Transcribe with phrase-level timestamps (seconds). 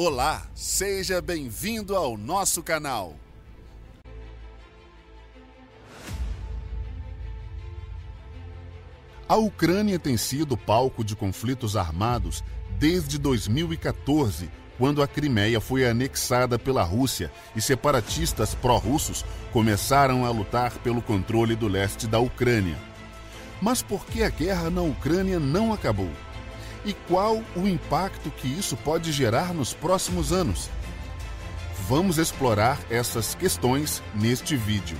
[0.00, 3.16] Olá, seja bem-vindo ao nosso canal.
[9.28, 12.44] A Ucrânia tem sido palco de conflitos armados
[12.78, 14.48] desde 2014,
[14.78, 21.56] quando a Crimeia foi anexada pela Rússia e separatistas pró-russos começaram a lutar pelo controle
[21.56, 22.78] do leste da Ucrânia.
[23.60, 26.12] Mas por que a guerra na Ucrânia não acabou?
[26.88, 30.70] E qual o impacto que isso pode gerar nos próximos anos?
[31.86, 34.96] Vamos explorar essas questões neste vídeo.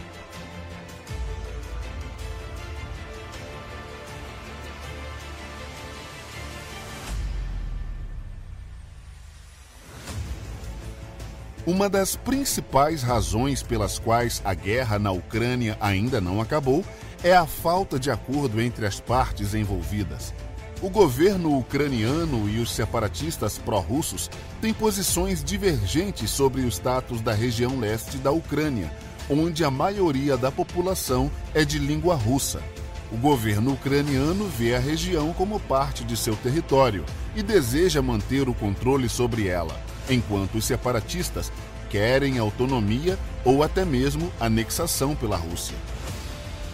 [11.65, 16.85] Uma das principais razões pelas quais a guerra na Ucrânia ainda não acabou
[17.25, 20.35] é a falta de acordo entre as partes envolvidas.
[20.81, 27.81] O governo ucraniano e os separatistas pró-russos têm posições divergentes sobre o status da região
[27.81, 28.93] leste da Ucrânia,
[29.29, 32.63] onde a maioria da população é de língua russa.
[33.11, 37.05] O governo ucraniano vê a região como parte de seu território
[37.35, 39.77] e deseja manter o controle sobre ela
[40.09, 41.51] enquanto os separatistas
[41.91, 45.77] querem autonomia ou até mesmo anexação pela Rússia.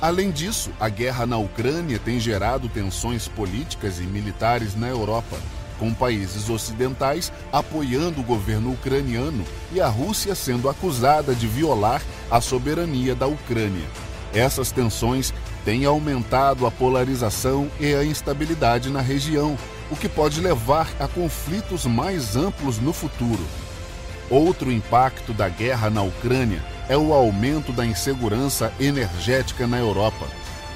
[0.00, 5.38] Além disso, a guerra na Ucrânia tem gerado tensões políticas e militares na Europa,
[5.78, 12.40] com países ocidentais apoiando o governo ucraniano e a Rússia sendo acusada de violar a
[12.40, 13.86] soberania da Ucrânia.
[14.32, 15.32] Essas tensões
[15.64, 19.56] têm aumentado a polarização e a instabilidade na região,
[19.90, 23.44] o que pode levar a conflitos mais amplos no futuro.
[24.28, 30.26] Outro impacto da guerra na Ucrânia é o aumento da insegurança energética na Europa.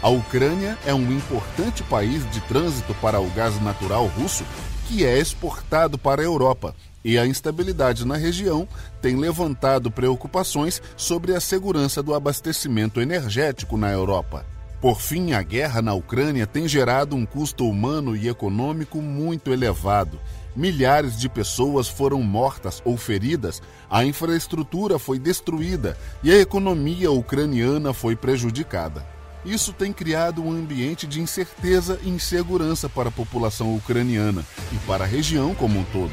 [0.00, 4.44] A Ucrânia é um importante país de trânsito para o gás natural russo
[4.86, 8.66] que é exportado para a Europa, e a instabilidade na região
[9.02, 14.46] tem levantado preocupações sobre a segurança do abastecimento energético na Europa.
[14.80, 20.18] Por fim, a guerra na Ucrânia tem gerado um custo humano e econômico muito elevado.
[20.58, 27.94] Milhares de pessoas foram mortas ou feridas, a infraestrutura foi destruída e a economia ucraniana
[27.94, 29.06] foi prejudicada.
[29.44, 35.04] Isso tem criado um ambiente de incerteza e insegurança para a população ucraniana e para
[35.04, 36.10] a região como um todo.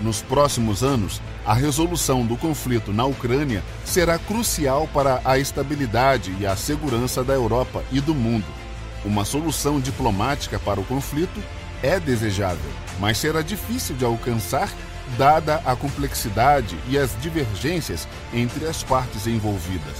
[0.00, 6.46] Nos próximos anos, a resolução do conflito na Ucrânia será crucial para a estabilidade e
[6.46, 8.44] a segurança da Europa e do mundo.
[9.02, 11.42] Uma solução diplomática para o conflito
[11.82, 14.72] é desejável, mas será difícil de alcançar
[15.16, 19.96] dada a complexidade e as divergências entre as partes envolvidas.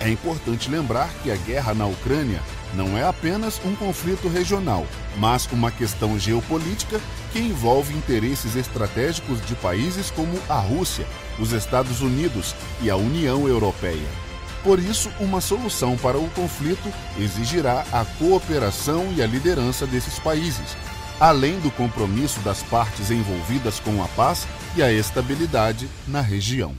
[0.00, 2.40] É importante lembrar que a guerra na Ucrânia
[2.74, 4.86] não é apenas um conflito regional,
[5.16, 7.00] mas uma questão geopolítica
[7.32, 11.06] que envolve interesses estratégicos de países como a Rússia,
[11.38, 14.06] os Estados Unidos e a União Europeia.
[14.62, 20.76] Por isso, uma solução para o conflito exigirá a cooperação e a liderança desses países,
[21.18, 24.46] além do compromisso das partes envolvidas com a paz
[24.76, 26.74] e a estabilidade na região.